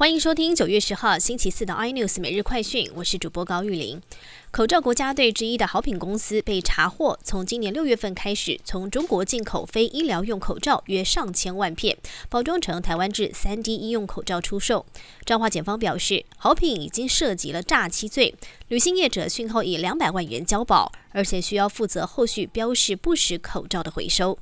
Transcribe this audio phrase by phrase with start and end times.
[0.00, 4.00] 欢迎收听九月十号星期四的 iNews 每日快讯，我是主播高玉玲。
[4.50, 11.98] 口罩国家队之一的好品公司被查获，从今年六月份开始，从中国进口非医疗用口罩约上千万片，
[12.30, 14.86] 包装成台湾制三 D 医用口罩出售。
[15.26, 18.34] 彰化检方表示，好品已经涉及了诈欺罪，
[18.68, 24.38] 旅行业者讯后以两百万元交保，而且需要负责后续标示不实口罩的回收。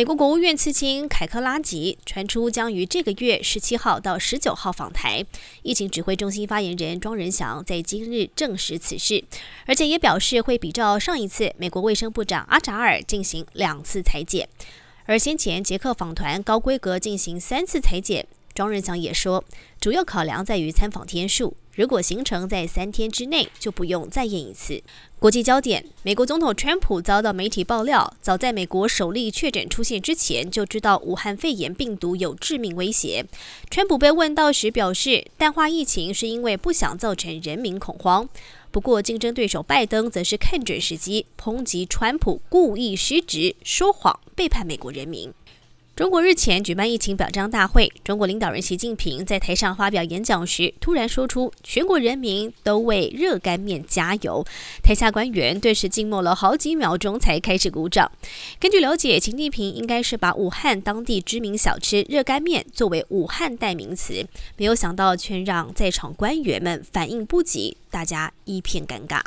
[0.00, 5.22] 美国国务院次卿凯克拉吉传出将于这个月十七号到十九号访台。
[5.60, 9.22] 疫情指挥中心发言人庄仁祥在今日证实此事，
[9.66, 14.48] 而且也表示会比照上一次美国卫生部长阿扎尔进行两次裁剪，
[15.04, 18.26] 而先前捷克访团高规格进行三次裁剪。
[18.54, 19.44] 庄仁祥也说，
[19.80, 21.56] 主要考量在于参访天数。
[21.74, 24.82] 如果行程在三天之内，就不用再验一次。
[25.18, 33.24] 国际焦点：美国总统川普遭到媒体爆料，早在美国首例确诊出现之前，就知道武汉肺炎病毒有致命威胁。
[33.70, 38.28] 川普被问到时表示，淡化疫情是因为不想造成人民恐慌。
[38.70, 45.32] 不过，竞争对手拜登则是看准时机，抨击川普故意失职、说谎、背叛美国人民。
[46.00, 54.42] 中国日前举办疫情表彰大会，中国领导人习近平在台上发表演讲时，突然说出“全国人民都为热干面加油”，
[54.82, 58.10] 台下官员顿时静默了好几秒钟，才开始鼓掌。
[58.58, 69.20] 根据了解，习近平应该是把武汉当地知名小吃热干面作为武汉代名词，没有想到却让在场官员们反应不及，大家一片尴尬。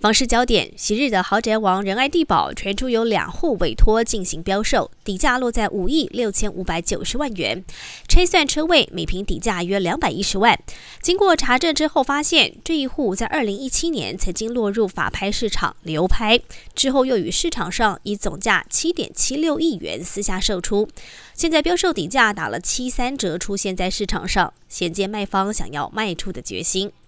[0.00, 7.64] 房市焦点：昔日的豪宅王仁爱地堡传出有两户委托进行标售，底价落在五亿六千五百九十万元，
[8.06, 10.56] 拆算车位每平底价约两百一十万。
[11.02, 16.38] 经过查证之后，发现这一户在二零一七年曾经落入法拍市场流拍，
[16.76, 20.88] 之后又与市场上以总价七点七六亿元私下售出，
[21.34, 26.92] 现在标售底价打了七三折出现在市场上，显见卖方想要卖出的决心。